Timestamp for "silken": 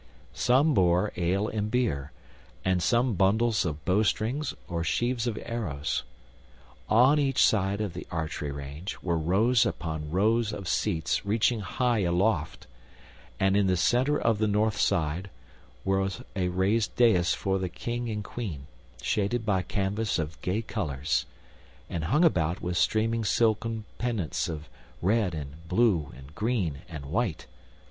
23.23-23.85